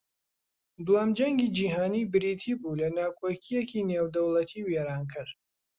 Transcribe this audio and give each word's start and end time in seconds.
دووەم 0.85 1.09
جەنگی 1.17 1.53
جیھانی 1.55 2.09
بریتی 2.11 2.53
بوو 2.59 2.77
لە 2.81 2.87
ناکۆکییەکی 2.97 3.87
نێودەوڵەتی 3.89 4.65
وێرانکەر 4.67 5.27